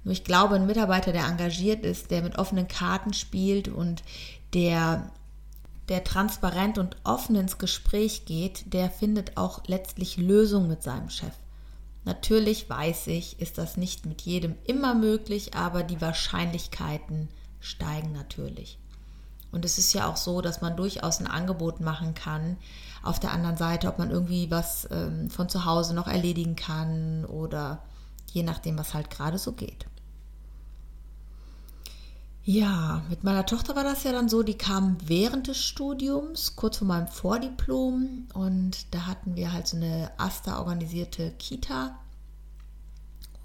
Nur 0.03 0.13
ich 0.13 0.25
glaube, 0.25 0.55
ein 0.55 0.67
Mitarbeiter, 0.67 1.13
der 1.13 1.27
engagiert 1.27 1.85
ist, 1.85 2.11
der 2.11 2.23
mit 2.23 2.39
offenen 2.39 2.69
Karten 2.69 3.13
spielt 3.13 3.69
und 3.69 4.03
der, 4.55 5.11
der 5.89 6.05
transparent 6.05 6.79
und 6.79 6.97
offen 7.05 7.37
ins 7.37 7.59
Gespräch 7.59 8.25
geht, 8.25 8.73
der 8.73 8.91
findet 8.91 9.37
auch 9.37 9.63
letztlich 9.67 10.17
Lösungen 10.17 10.69
mit 10.69 10.83
seinem 10.83 11.11
Chef. 11.11 11.35
Natürlich 12.05 12.69
weiß 12.69 13.09
ich, 13.09 13.41
ist 13.41 13.59
das 13.59 13.77
nicht 13.77 14.07
mit 14.07 14.23
jedem 14.23 14.55
immer 14.65 14.95
möglich, 14.95 15.55
aber 15.55 15.83
die 15.83 16.01
Wahrscheinlichkeiten 16.01 17.29
steigen 17.61 18.13
natürlich. 18.13 18.79
Und 19.51 19.65
es 19.65 19.79
ist 19.79 19.93
ja 19.95 20.09
auch 20.09 20.17
so, 20.17 20.41
dass 20.41 20.61
man 20.61 20.77
durchaus 20.77 21.21
ein 21.21 21.27
Angebot 21.27 21.81
machen 21.81 22.15
kann. 22.15 22.57
Auf 23.03 23.19
der 23.19 23.33
anderen 23.33 23.57
Seite, 23.57 23.89
ob 23.89 23.99
man 23.99 24.11
irgendwie 24.11 24.51
was 24.51 24.89
ähm, 24.91 25.31
von 25.31 25.49
zu 25.49 25.65
Hause 25.65 25.95
noch 25.95 26.07
erledigen 26.07 26.57
kann 26.57 27.25
oder 27.25 27.83
je 28.31 28.43
nachdem, 28.43 28.79
was 28.79 28.93
halt 28.93 29.11
gerade 29.11 29.39
so 29.39 29.53
geht. 29.53 29.87
Ja, 32.51 33.03
mit 33.11 33.25
meiner 33.25 33.45
Tochter 33.45 33.77
war 33.77 33.85
das 33.85 34.05
ja 34.05 34.13
dann 34.13 34.31
so, 34.31 34.43
die 34.43 34.57
kam 34.57 34.97
während 35.05 35.49
des 35.49 35.63
Studiums, 35.63 36.57
kurz 36.57 36.79
vor 36.79 36.87
meinem 36.87 37.07
Vordiplom 37.07 38.27
und 38.33 38.95
da 38.95 39.05
hatten 39.05 39.37
wir 39.37 39.53
halt 39.53 39.69
so 39.69 39.77
eine 39.77 40.11
AStA 40.17 40.59
organisierte 40.59 41.33
Kita 41.33 41.99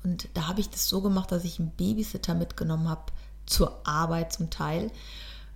und 0.05 0.29
da 0.35 0.47
habe 0.47 0.61
ich 0.61 0.69
das 0.69 0.87
so 0.87 1.01
gemacht, 1.01 1.33
dass 1.33 1.43
ich 1.43 1.59
einen 1.59 1.71
Babysitter 1.71 2.33
mitgenommen 2.33 2.87
habe 2.87 3.11
zur 3.45 3.85
Arbeit 3.85 4.31
zum 4.31 4.49
Teil, 4.49 4.85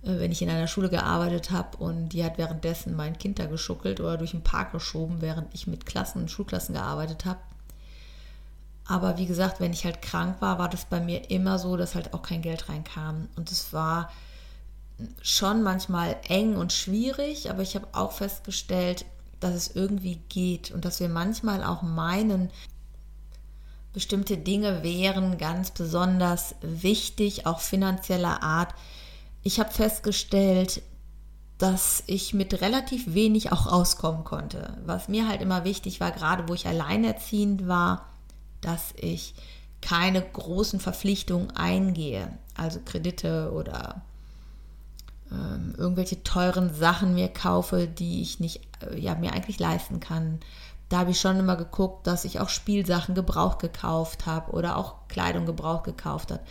äh, 0.02 0.18
wenn 0.18 0.30
ich 0.30 0.42
in 0.42 0.50
einer 0.50 0.68
Schule 0.68 0.90
gearbeitet 0.90 1.50
habe 1.50 1.78
und 1.78 2.10
die 2.10 2.24
hat 2.24 2.36
währenddessen 2.36 2.94
mein 2.94 3.16
Kind 3.16 3.38
da 3.38 3.46
geschuckelt 3.46 3.98
oder 3.98 4.18
durch 4.18 4.32
den 4.32 4.44
Park 4.44 4.72
geschoben, 4.72 5.22
während 5.22 5.54
ich 5.54 5.66
mit 5.66 5.86
Klassen 5.86 6.20
und 6.20 6.30
Schulklassen 6.30 6.74
gearbeitet 6.74 7.24
habe. 7.24 7.40
Aber 8.88 9.18
wie 9.18 9.26
gesagt, 9.26 9.60
wenn 9.60 9.74
ich 9.74 9.84
halt 9.84 10.00
krank 10.00 10.40
war, 10.40 10.58
war 10.58 10.70
das 10.70 10.86
bei 10.86 10.98
mir 10.98 11.30
immer 11.30 11.58
so, 11.58 11.76
dass 11.76 11.94
halt 11.94 12.14
auch 12.14 12.22
kein 12.22 12.40
Geld 12.40 12.70
reinkam. 12.70 13.28
Und 13.36 13.52
es 13.52 13.74
war 13.74 14.10
schon 15.20 15.62
manchmal 15.62 16.16
eng 16.26 16.56
und 16.56 16.72
schwierig, 16.72 17.50
aber 17.50 17.62
ich 17.62 17.76
habe 17.76 17.86
auch 17.92 18.12
festgestellt, 18.12 19.04
dass 19.40 19.54
es 19.54 19.76
irgendwie 19.76 20.16
geht 20.30 20.70
und 20.70 20.86
dass 20.86 21.00
wir 21.00 21.10
manchmal 21.10 21.62
auch 21.62 21.82
meinen, 21.82 22.50
bestimmte 23.92 24.38
Dinge 24.38 24.82
wären 24.82 25.36
ganz 25.36 25.70
besonders 25.70 26.54
wichtig, 26.62 27.46
auch 27.46 27.60
finanzieller 27.60 28.42
Art. 28.42 28.74
Ich 29.42 29.60
habe 29.60 29.70
festgestellt, 29.70 30.82
dass 31.58 32.02
ich 32.06 32.32
mit 32.32 32.60
relativ 32.60 33.12
wenig 33.14 33.52
auch 33.52 33.66
auskommen 33.66 34.24
konnte. 34.24 34.78
Was 34.86 35.08
mir 35.08 35.28
halt 35.28 35.42
immer 35.42 35.64
wichtig 35.64 36.00
war, 36.00 36.10
gerade 36.10 36.48
wo 36.48 36.54
ich 36.54 36.66
alleinerziehend 36.66 37.68
war, 37.68 38.06
dass 38.60 38.94
ich 38.96 39.34
keine 39.80 40.22
großen 40.22 40.80
Verpflichtungen 40.80 41.50
eingehe, 41.52 42.36
also 42.56 42.80
Kredite 42.84 43.52
oder 43.52 44.02
ähm, 45.30 45.74
irgendwelche 45.76 46.22
teuren 46.22 46.74
Sachen 46.74 47.14
mir 47.14 47.28
kaufe, 47.28 47.86
die 47.86 48.22
ich 48.22 48.40
nicht, 48.40 48.60
äh, 48.82 48.98
ja, 48.98 49.14
mir 49.14 49.32
eigentlich 49.32 49.58
leisten 49.58 50.00
kann. 50.00 50.40
Da 50.88 50.98
habe 50.98 51.10
ich 51.10 51.20
schon 51.20 51.38
immer 51.38 51.56
geguckt, 51.56 52.06
dass 52.06 52.24
ich 52.24 52.40
auch 52.40 52.48
Spielsachen 52.48 53.14
gebraucht 53.14 53.58
gekauft 53.60 54.26
habe 54.26 54.52
oder 54.52 54.76
auch 54.76 55.06
Kleidung 55.08 55.44
gebraucht 55.44 55.84
gekauft 55.84 56.32
habe. 56.32 56.42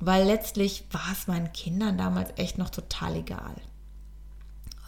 Weil 0.00 0.26
letztlich 0.26 0.84
war 0.92 1.12
es 1.12 1.26
meinen 1.26 1.52
Kindern 1.52 1.98
damals 1.98 2.30
echt 2.36 2.56
noch 2.56 2.70
total 2.70 3.16
egal, 3.16 3.56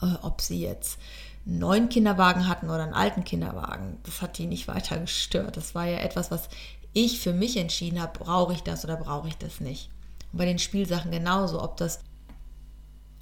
äh, 0.03 0.15
ob 0.23 0.41
sie 0.41 0.61
jetzt 0.61 0.99
neuen 1.47 1.89
Kinderwagen 1.89 2.49
hatten 2.49 2.67
oder 2.67 2.83
einen 2.83 2.93
alten 2.93 3.25
Kinderwagen. 3.25 3.99
Das 4.03 4.21
hat 4.21 4.37
die 4.37 4.47
nicht 4.47 4.69
weiter 4.69 4.99
gestört. 4.99 5.57
Das 5.57 5.75
war 5.75 5.87
ja 5.87 5.99
etwas, 5.99 6.31
was 6.31 6.49
ich 6.93 7.21
für 7.21 7.33
mich 7.33 7.57
entschieden 7.57 8.03
habe, 8.03 8.19
brauche 8.19 8.53
ich 8.53 8.63
das 8.63 8.85
oder 8.85 8.97
brauche 8.97 9.29
ich 9.29 9.39
das 9.39 9.61
nicht. 9.61 9.91
Und 10.33 10.39
bei 10.39 10.45
den 10.45 10.59
Spielsachen 10.59 11.13
genauso, 11.13 11.63
ob 11.63 11.77
das, 11.77 12.01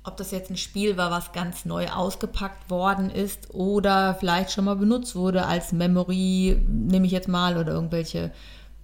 ob 0.05 0.17
das 0.17 0.31
jetzt 0.31 0.51
ein 0.51 0.57
Spiel 0.57 0.97
war, 0.97 1.11
was 1.11 1.33
ganz 1.33 1.67
neu 1.67 1.89
ausgepackt 1.89 2.71
worden 2.71 3.11
ist 3.11 3.53
oder 3.53 4.15
vielleicht 4.15 4.53
schon 4.53 4.65
mal 4.65 4.77
benutzt 4.77 5.15
wurde 5.15 5.47
als 5.47 5.73
Memory, 5.73 6.57
nehme 6.67 7.07
ich 7.07 7.13
jetzt 7.13 7.29
mal, 7.29 7.59
oder 7.59 7.73
irgendwelche 7.73 8.33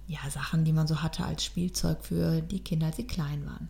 ja, 0.07 0.19
Sachen, 0.29 0.65
die 0.65 0.73
man 0.73 0.87
so 0.87 1.01
hatte 1.01 1.25
als 1.25 1.43
Spielzeug 1.43 2.03
für 2.03 2.41
die 2.41 2.59
Kinder, 2.59 2.87
als 2.87 2.97
sie 2.97 3.07
klein 3.07 3.45
waren. 3.45 3.69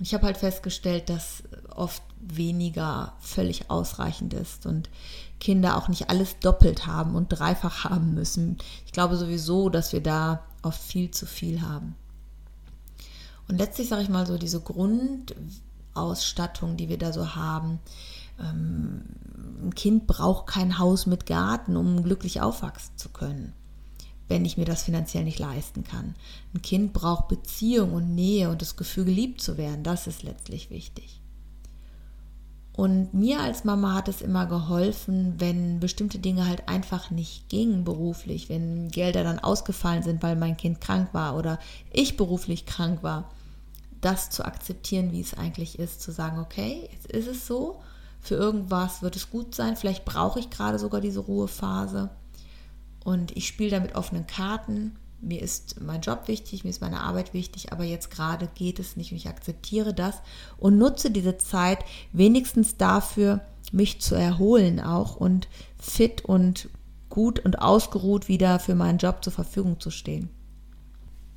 Ich 0.00 0.12
habe 0.12 0.26
halt 0.26 0.36
festgestellt, 0.36 1.08
dass 1.08 1.44
oft 1.74 2.02
weniger 2.20 3.14
völlig 3.20 3.70
ausreichend 3.70 4.34
ist 4.34 4.66
und 4.66 4.90
Kinder 5.38 5.76
auch 5.76 5.86
nicht 5.88 6.10
alles 6.10 6.38
doppelt 6.40 6.86
haben 6.86 7.14
und 7.14 7.28
dreifach 7.28 7.84
haben 7.84 8.14
müssen. 8.14 8.58
Ich 8.86 8.92
glaube 8.92 9.16
sowieso, 9.16 9.68
dass 9.68 9.92
wir 9.92 10.02
da 10.02 10.42
oft 10.62 10.80
viel 10.80 11.10
zu 11.10 11.26
viel 11.26 11.62
haben. 11.62 11.94
Und 13.46 13.58
letztlich 13.58 13.88
sage 13.88 14.02
ich 14.02 14.08
mal 14.08 14.26
so, 14.26 14.38
diese 14.38 14.60
Grundausstattung, 14.60 16.76
die 16.76 16.88
wir 16.88 16.98
da 16.98 17.12
so 17.12 17.36
haben, 17.36 17.78
ähm, 18.40 19.04
ein 19.62 19.74
Kind 19.74 20.06
braucht 20.06 20.46
kein 20.46 20.78
Haus 20.78 21.06
mit 21.06 21.26
Garten, 21.26 21.76
um 21.76 22.02
glücklich 22.02 22.40
aufwachsen 22.40 22.96
zu 22.96 23.10
können 23.10 23.52
wenn 24.28 24.44
ich 24.44 24.56
mir 24.56 24.64
das 24.64 24.84
finanziell 24.84 25.24
nicht 25.24 25.38
leisten 25.38 25.84
kann. 25.84 26.14
Ein 26.54 26.62
Kind 26.62 26.92
braucht 26.92 27.28
Beziehung 27.28 27.92
und 27.92 28.14
Nähe 28.14 28.50
und 28.50 28.62
das 28.62 28.76
Gefühl, 28.76 29.04
geliebt 29.04 29.40
zu 29.40 29.56
werden. 29.58 29.82
Das 29.82 30.06
ist 30.06 30.22
letztlich 30.22 30.70
wichtig. 30.70 31.20
Und 32.76 33.14
mir 33.14 33.40
als 33.40 33.62
Mama 33.62 33.94
hat 33.94 34.08
es 34.08 34.20
immer 34.20 34.46
geholfen, 34.46 35.34
wenn 35.38 35.78
bestimmte 35.78 36.18
Dinge 36.18 36.48
halt 36.48 36.68
einfach 36.68 37.10
nicht 37.12 37.48
gingen 37.48 37.84
beruflich, 37.84 38.48
wenn 38.48 38.88
Gelder 38.88 39.22
dann 39.22 39.38
ausgefallen 39.38 40.02
sind, 40.02 40.24
weil 40.24 40.34
mein 40.34 40.56
Kind 40.56 40.80
krank 40.80 41.10
war 41.12 41.36
oder 41.36 41.60
ich 41.92 42.16
beruflich 42.16 42.66
krank 42.66 43.04
war, 43.04 43.30
das 44.00 44.30
zu 44.30 44.44
akzeptieren, 44.44 45.12
wie 45.12 45.20
es 45.20 45.34
eigentlich 45.34 45.78
ist, 45.78 46.02
zu 46.02 46.10
sagen, 46.10 46.40
okay, 46.40 46.88
jetzt 46.92 47.06
ist 47.06 47.28
es 47.28 47.46
so, 47.46 47.80
für 48.20 48.34
irgendwas 48.34 49.02
wird 49.02 49.14
es 49.14 49.30
gut 49.30 49.54
sein, 49.54 49.76
vielleicht 49.76 50.04
brauche 50.04 50.40
ich 50.40 50.50
gerade 50.50 50.80
sogar 50.80 51.00
diese 51.00 51.20
Ruhephase 51.20 52.10
und 53.04 53.36
ich 53.36 53.46
spiele 53.46 53.70
da 53.70 53.80
mit 53.80 53.94
offenen 53.94 54.26
Karten. 54.26 54.96
Mir 55.20 55.40
ist 55.40 55.80
mein 55.80 56.00
Job 56.00 56.26
wichtig, 56.26 56.64
mir 56.64 56.70
ist 56.70 56.80
meine 56.80 57.00
Arbeit 57.00 57.32
wichtig, 57.32 57.72
aber 57.72 57.84
jetzt 57.84 58.10
gerade 58.10 58.48
geht 58.54 58.78
es 58.78 58.96
nicht 58.96 59.12
und 59.12 59.16
ich 59.16 59.28
akzeptiere 59.28 59.94
das 59.94 60.16
und 60.58 60.76
nutze 60.76 61.10
diese 61.10 61.38
Zeit 61.38 61.78
wenigstens 62.12 62.76
dafür, 62.76 63.40
mich 63.72 64.00
zu 64.00 64.14
erholen 64.14 64.80
auch 64.80 65.16
und 65.16 65.48
fit 65.78 66.24
und 66.24 66.68
gut 67.08 67.40
und 67.40 67.60
ausgeruht 67.60 68.28
wieder 68.28 68.58
für 68.58 68.74
meinen 68.74 68.98
Job 68.98 69.24
zur 69.24 69.32
Verfügung 69.32 69.80
zu 69.80 69.90
stehen 69.90 70.28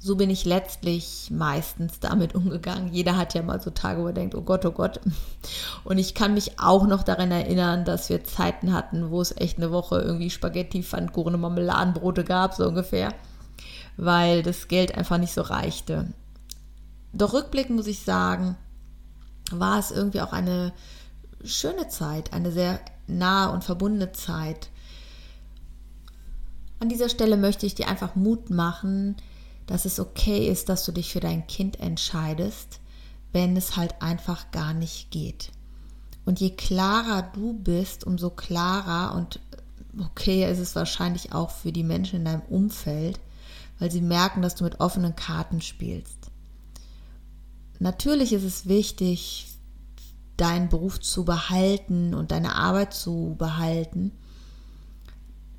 so 0.08 0.16
bin 0.16 0.30
ich 0.30 0.46
letztlich 0.46 1.30
meistens 1.32 2.00
damit 2.00 2.34
umgegangen. 2.34 2.94
Jeder 2.94 3.18
hat 3.18 3.34
ja 3.34 3.44
mal 3.44 3.62
so 3.62 3.72
Tage, 3.72 4.02
wo 4.02 4.08
er 4.08 4.14
denkt, 4.14 4.36
oh 4.36 4.42
Gott, 4.42 4.66
oh 4.66 4.72
Gott. 4.72 5.02
Und 5.84 5.98
ich 5.98 6.14
kann 6.14 6.34
mich 6.34 6.60
auch 6.60 6.88
noch 6.88 7.04
daran 7.04 7.30
erinnern, 7.30 7.84
dass 7.84 8.10
wir 8.10 8.24
Zeiten 8.24 8.74
hatten, 8.74 9.12
wo 9.12 9.22
es 9.22 9.36
echt 9.36 9.58
eine 9.58 9.70
Woche 9.70 10.00
irgendwie 10.00 10.30
Spaghetti, 10.30 10.82
Pfannkuchen 10.82 11.40
Marmeladenbrote 11.40 12.24
gab, 12.24 12.54
so 12.54 12.66
ungefähr, 12.66 13.14
weil 13.98 14.44
das 14.44 14.70
Geld 14.70 14.96
einfach 14.96 15.18
nicht 15.18 15.34
so 15.34 15.42
reichte. 15.42 16.08
Doch 17.12 17.34
rückblickend 17.34 17.76
muss 17.76 17.88
ich 17.88 18.00
sagen, 18.00 18.56
war 19.52 19.78
es 19.78 19.92
irgendwie 19.92 20.22
auch 20.22 20.32
eine 20.32 20.72
schöne 21.44 21.90
Zeit, 21.90 22.32
eine 22.32 22.54
sehr 22.54 22.80
nahe 23.08 23.52
und 23.52 23.66
verbundene 23.66 24.14
Zeit. 24.14 24.70
An 26.80 26.88
dieser 26.88 27.10
Stelle 27.10 27.36
möchte 27.36 27.66
ich 27.66 27.76
dir 27.76 27.90
einfach 27.90 28.16
Mut 28.16 28.50
machen, 28.50 29.18
dass 29.68 29.86
es 29.86 30.00
okay 30.00 30.48
ist, 30.48 30.70
dass 30.70 30.84
du 30.86 30.92
dich 30.92 31.12
für 31.12 31.20
dein 31.20 31.46
Kind 31.46 31.80
entscheidest, 31.80 32.80
wenn 33.34 33.56
es 33.56 33.78
halt 33.78 34.02
einfach 34.02 34.50
gar 34.52 34.74
nicht 34.74 35.12
geht. 35.12 35.52
Und 36.26 36.40
je 36.40 36.50
klarer 36.52 37.22
du 37.34 37.54
bist, 37.54 38.06
umso 38.06 38.30
klarer 38.30 39.14
und 39.16 39.40
okay 40.00 40.50
ist 40.50 40.60
es 40.60 40.76
wahrscheinlich 40.76 41.34
auch 41.34 41.52
für 41.52 41.72
die 41.72 41.84
Menschen 41.84 42.20
in 42.20 42.26
deinem 42.26 42.42
Umfeld, 42.50 43.20
weil 43.80 43.92
sie 43.92 44.02
merken, 44.02 44.42
dass 44.42 44.56
du 44.56 44.64
mit 44.64 44.80
offenen 44.80 45.16
Karten 45.16 45.62
spielst. 45.62 46.32
Natürlich 47.80 48.34
ist 48.34 48.44
es 48.44 48.68
wichtig, 48.68 49.48
deinen 50.38 50.70
Beruf 50.70 51.00
zu 51.00 51.26
behalten 51.26 52.14
und 52.14 52.32
deine 52.32 52.56
Arbeit 52.56 52.94
zu 52.94 53.36
behalten. 53.38 54.12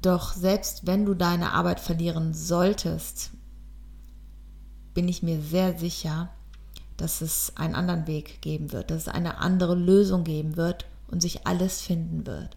Doch 0.02 0.32
selbst 0.32 0.86
wenn 0.86 1.04
du 1.04 1.14
deine 1.14 1.52
Arbeit 1.52 1.80
verlieren 1.80 2.32
solltest, 2.32 3.30
bin 4.98 5.06
ich 5.06 5.22
mir 5.22 5.40
sehr 5.40 5.78
sicher, 5.78 6.28
dass 6.96 7.20
es 7.20 7.52
einen 7.54 7.76
anderen 7.76 8.08
Weg 8.08 8.42
geben 8.42 8.72
wird, 8.72 8.90
dass 8.90 9.02
es 9.02 9.08
eine 9.08 9.38
andere 9.38 9.76
Lösung 9.76 10.24
geben 10.24 10.56
wird 10.56 10.86
und 11.06 11.22
sich 11.22 11.46
alles 11.46 11.80
finden 11.80 12.26
wird. 12.26 12.56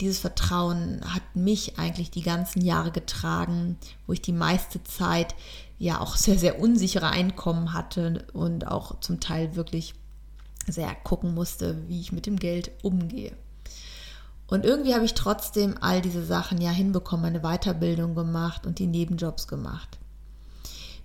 dieses 0.00 0.18
Vertrauen 0.18 1.00
hat 1.14 1.22
mich 1.36 1.78
eigentlich 1.78 2.10
die 2.10 2.22
ganzen 2.22 2.60
Jahre 2.60 2.90
getragen, 2.90 3.78
wo 4.08 4.14
ich 4.14 4.20
die 4.20 4.32
meiste 4.32 4.82
Zeit 4.82 5.36
ja 5.78 6.00
auch 6.00 6.16
sehr, 6.16 6.40
sehr 6.40 6.58
unsichere 6.58 7.06
Einkommen 7.06 7.72
hatte 7.72 8.26
und 8.32 8.66
auch 8.66 8.98
zum 8.98 9.20
Teil 9.20 9.54
wirklich 9.54 9.94
sehr 10.66 10.92
gucken 11.04 11.34
musste, 11.34 11.86
wie 11.86 12.00
ich 12.00 12.10
mit 12.10 12.26
dem 12.26 12.40
Geld 12.40 12.72
umgehe. 12.82 13.36
Und 14.48 14.64
irgendwie 14.64 14.94
habe 14.96 15.04
ich 15.04 15.14
trotzdem 15.14 15.76
all 15.80 16.02
diese 16.02 16.24
Sachen 16.24 16.60
ja 16.60 16.70
hinbekommen, 16.70 17.26
eine 17.26 17.42
Weiterbildung 17.42 18.16
gemacht 18.16 18.66
und 18.66 18.80
die 18.80 18.88
Nebenjobs 18.88 19.46
gemacht. 19.46 20.00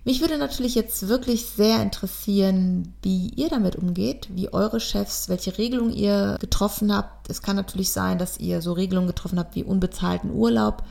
Mich 0.04 0.20
würde 0.20 0.36
natürlich 0.36 0.74
jetzt 0.74 1.06
wirklich 1.06 1.46
sehr 1.46 1.80
interessieren, 1.80 2.92
wie 3.02 3.28
ihr 3.28 3.48
damit 3.48 3.76
umgeht, 3.76 4.28
wie 4.32 4.52
eure 4.52 4.80
Chefs, 4.80 5.28
welche 5.28 5.56
Regelungen 5.58 5.92
ihr 5.92 6.38
getroffen 6.40 6.92
habt. 6.92 7.30
Es 7.30 7.40
kann 7.40 7.54
natürlich 7.54 7.92
sein, 7.92 8.18
dass 8.18 8.38
ihr 8.38 8.62
so 8.62 8.72
Regelungen 8.72 9.06
getroffen 9.06 9.38
habt 9.38 9.54
wie 9.54 9.62
unbezahlten 9.62 10.32
Urlaub. 10.32 10.82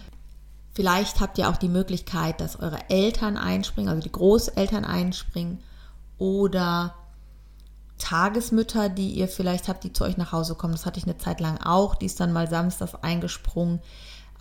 Vielleicht 0.74 1.20
habt 1.20 1.38
ihr 1.38 1.50
auch 1.50 1.58
die 1.58 1.68
Möglichkeit, 1.68 2.40
dass 2.40 2.58
eure 2.58 2.90
Eltern 2.90 3.36
einspringen, 3.36 3.90
also 3.90 4.02
die 4.02 4.12
Großeltern 4.12 4.86
einspringen 4.86 5.60
oder 6.18 6.96
Tagesmütter, 7.98 8.88
die 8.88 9.12
ihr 9.12 9.28
vielleicht 9.28 9.68
habt, 9.68 9.84
die 9.84 9.92
zu 9.92 10.06
euch 10.06 10.16
nach 10.16 10.32
Hause 10.32 10.56
kommen. 10.56 10.74
Das 10.74 10.86
hatte 10.86 11.00
ich 11.00 11.06
eine 11.06 11.18
Zeit 11.18 11.42
lang 11.42 11.58
auch. 11.58 11.96
Die 11.96 12.06
ist 12.06 12.20
dann 12.22 12.32
mal 12.32 12.50
samstags 12.50 12.96
eingesprungen. 12.96 13.80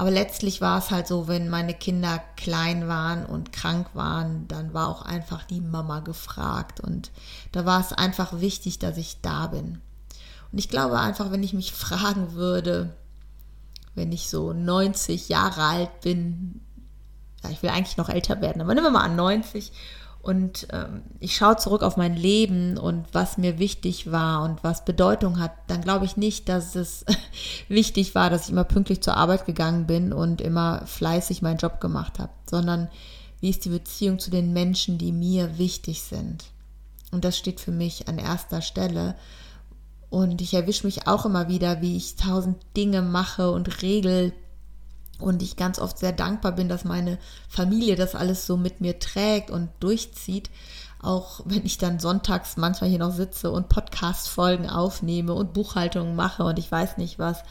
Aber 0.00 0.10
letztlich 0.10 0.62
war 0.62 0.78
es 0.78 0.90
halt 0.90 1.06
so, 1.06 1.28
wenn 1.28 1.50
meine 1.50 1.74
Kinder 1.74 2.22
klein 2.34 2.88
waren 2.88 3.26
und 3.26 3.52
krank 3.52 3.90
waren, 3.92 4.48
dann 4.48 4.72
war 4.72 4.88
auch 4.88 5.02
einfach 5.02 5.44
die 5.44 5.60
Mama 5.60 6.00
gefragt. 6.00 6.80
Und 6.80 7.10
da 7.52 7.66
war 7.66 7.82
es 7.82 7.92
einfach 7.92 8.40
wichtig, 8.40 8.78
dass 8.78 8.96
ich 8.96 9.20
da 9.20 9.48
bin. 9.48 9.82
Und 10.52 10.58
ich 10.58 10.70
glaube 10.70 10.98
einfach, 10.98 11.30
wenn 11.30 11.42
ich 11.42 11.52
mich 11.52 11.72
fragen 11.74 12.32
würde, 12.32 12.96
wenn 13.94 14.10
ich 14.10 14.30
so 14.30 14.54
90 14.54 15.28
Jahre 15.28 15.64
alt 15.64 16.00
bin, 16.00 16.62
ja, 17.44 17.50
ich 17.50 17.62
will 17.62 17.68
eigentlich 17.68 17.98
noch 17.98 18.08
älter 18.08 18.40
werden, 18.40 18.62
aber 18.62 18.74
nehmen 18.74 18.86
wir 18.86 18.92
mal 18.92 19.04
an 19.04 19.16
90 19.16 19.70
und 20.22 20.68
ähm, 20.70 21.02
ich 21.18 21.36
schaue 21.36 21.56
zurück 21.56 21.82
auf 21.82 21.96
mein 21.96 22.14
Leben 22.14 22.76
und 22.76 23.06
was 23.12 23.38
mir 23.38 23.58
wichtig 23.58 24.12
war 24.12 24.42
und 24.42 24.62
was 24.62 24.84
Bedeutung 24.84 25.40
hat, 25.40 25.52
dann 25.66 25.80
glaube 25.80 26.04
ich 26.04 26.18
nicht, 26.18 26.48
dass 26.48 26.74
es 26.74 27.06
wichtig 27.68 28.14
war, 28.14 28.28
dass 28.28 28.44
ich 28.44 28.50
immer 28.50 28.64
pünktlich 28.64 29.00
zur 29.00 29.16
Arbeit 29.16 29.46
gegangen 29.46 29.86
bin 29.86 30.12
und 30.12 30.42
immer 30.42 30.86
fleißig 30.86 31.40
meinen 31.40 31.56
Job 31.56 31.80
gemacht 31.80 32.18
habe, 32.18 32.32
sondern 32.48 32.88
wie 33.40 33.48
ist 33.48 33.64
die 33.64 33.70
Beziehung 33.70 34.18
zu 34.18 34.30
den 34.30 34.52
Menschen, 34.52 34.98
die 34.98 35.12
mir 35.12 35.56
wichtig 35.56 36.02
sind. 36.02 36.44
Und 37.10 37.24
das 37.24 37.38
steht 37.38 37.58
für 37.58 37.72
mich 37.72 38.06
an 38.06 38.18
erster 38.18 38.60
Stelle. 38.60 39.16
Und 40.10 40.42
ich 40.42 40.52
erwische 40.52 40.86
mich 40.86 41.06
auch 41.06 41.24
immer 41.24 41.48
wieder, 41.48 41.80
wie 41.80 41.96
ich 41.96 42.16
tausend 42.16 42.58
Dinge 42.76 43.00
mache 43.00 43.50
und 43.50 43.80
regel 43.82 44.32
und 45.20 45.42
ich 45.42 45.56
ganz 45.56 45.78
oft 45.78 45.98
sehr 45.98 46.12
dankbar 46.12 46.52
bin, 46.52 46.68
dass 46.68 46.84
meine 46.84 47.18
Familie 47.48 47.96
das 47.96 48.14
alles 48.14 48.46
so 48.46 48.56
mit 48.56 48.80
mir 48.80 48.98
trägt 48.98 49.50
und 49.50 49.70
durchzieht. 49.80 50.50
Auch 51.02 51.40
wenn 51.44 51.64
ich 51.64 51.78
dann 51.78 51.98
sonntags 51.98 52.56
manchmal 52.56 52.90
hier 52.90 52.98
noch 52.98 53.12
sitze 53.12 53.50
und 53.50 53.68
Podcast-Folgen 53.68 54.68
aufnehme 54.68 55.32
und 55.32 55.54
Buchhaltungen 55.54 56.14
mache 56.14 56.44
und 56.44 56.58
ich 56.58 56.70
weiß 56.70 56.98
nicht 56.98 57.18
was. 57.18 57.42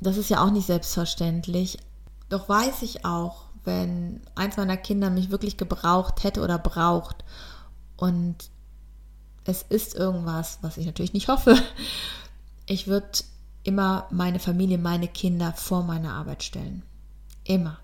Das 0.00 0.16
ist 0.16 0.30
ja 0.30 0.44
auch 0.44 0.50
nicht 0.50 0.66
selbstverständlich. 0.66 1.78
Doch 2.28 2.48
weiß 2.48 2.82
ich 2.82 3.04
auch, 3.04 3.44
wenn 3.64 4.20
eins 4.34 4.56
meiner 4.56 4.76
Kinder 4.76 5.10
mich 5.10 5.30
wirklich 5.30 5.56
gebraucht 5.56 6.24
hätte 6.24 6.40
oder 6.40 6.58
braucht 6.58 7.24
und 7.96 8.36
es 9.44 9.62
ist 9.68 9.94
irgendwas, 9.94 10.58
was 10.62 10.76
ich 10.76 10.86
natürlich 10.86 11.12
nicht 11.12 11.28
hoffe, 11.28 11.56
ich 12.66 12.86
würde 12.86 13.08
immer 13.62 14.06
meine 14.10 14.38
Familie, 14.38 14.78
meine 14.78 15.08
Kinder 15.08 15.52
vor 15.52 15.82
meine 15.82 16.12
Arbeit 16.12 16.42
stellen. 16.42 16.82
Immer. 17.44 17.78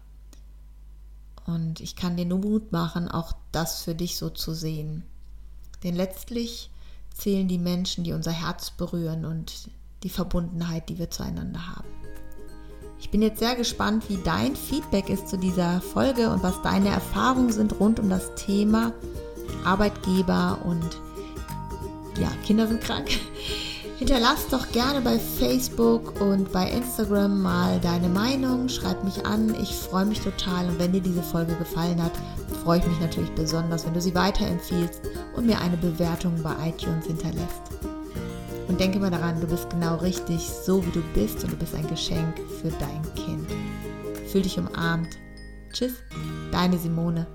Und 1.46 1.80
ich 1.80 1.96
kann 1.96 2.16
dir 2.16 2.24
nur 2.26 2.38
Mut 2.38 2.72
machen, 2.72 3.08
auch 3.08 3.32
das 3.52 3.82
für 3.82 3.94
dich 3.94 4.16
so 4.16 4.30
zu 4.30 4.52
sehen. 4.52 5.04
Denn 5.84 5.94
letztlich 5.94 6.70
zählen 7.14 7.48
die 7.48 7.58
Menschen, 7.58 8.04
die 8.04 8.12
unser 8.12 8.32
Herz 8.32 8.70
berühren 8.70 9.24
und 9.24 9.70
die 10.02 10.08
Verbundenheit, 10.08 10.88
die 10.88 10.98
wir 10.98 11.10
zueinander 11.10 11.66
haben. 11.76 11.88
Ich 12.98 13.10
bin 13.10 13.22
jetzt 13.22 13.38
sehr 13.38 13.54
gespannt, 13.54 14.08
wie 14.08 14.18
dein 14.24 14.56
Feedback 14.56 15.08
ist 15.08 15.28
zu 15.28 15.36
dieser 15.36 15.80
Folge 15.80 16.30
und 16.30 16.42
was 16.42 16.60
deine 16.62 16.88
Erfahrungen 16.88 17.52
sind 17.52 17.78
rund 17.78 18.00
um 18.00 18.08
das 18.08 18.34
Thema 18.34 18.92
Arbeitgeber 19.64 20.58
und 20.64 21.00
ja, 22.20 22.30
Kinder 22.44 22.66
sind 22.66 22.80
krank. 22.80 23.08
Hinterlass 23.98 24.46
doch 24.50 24.70
gerne 24.72 25.00
bei 25.00 25.18
Facebook 25.18 26.20
und 26.20 26.52
bei 26.52 26.70
Instagram 26.70 27.40
mal 27.40 27.80
deine 27.80 28.10
Meinung. 28.10 28.68
Schreib 28.68 29.02
mich 29.02 29.24
an. 29.24 29.54
Ich 29.54 29.74
freue 29.74 30.04
mich 30.04 30.20
total. 30.20 30.68
Und 30.68 30.78
wenn 30.78 30.92
dir 30.92 31.00
diese 31.00 31.22
Folge 31.22 31.54
gefallen 31.54 32.02
hat, 32.02 32.12
freue 32.62 32.78
ich 32.78 32.86
mich 32.86 33.00
natürlich 33.00 33.30
besonders, 33.30 33.86
wenn 33.86 33.94
du 33.94 34.02
sie 34.02 34.14
weiterempfiehlst 34.14 35.00
und 35.34 35.46
mir 35.46 35.58
eine 35.62 35.78
Bewertung 35.78 36.34
bei 36.42 36.68
iTunes 36.68 37.06
hinterlässt. 37.06 37.62
Und 38.68 38.78
denke 38.78 38.98
mal 38.98 39.10
daran, 39.10 39.40
du 39.40 39.46
bist 39.46 39.70
genau 39.70 39.96
richtig, 39.96 40.46
so 40.46 40.84
wie 40.84 40.90
du 40.90 41.02
bist 41.14 41.42
und 41.44 41.52
du 41.52 41.56
bist 41.56 41.74
ein 41.74 41.86
Geschenk 41.86 42.38
für 42.60 42.68
dein 42.68 43.14
Kind. 43.14 43.48
Fühl 44.30 44.42
dich 44.42 44.58
umarmt. 44.58 45.16
Tschüss, 45.72 45.94
deine 46.52 46.76
Simone. 46.76 47.26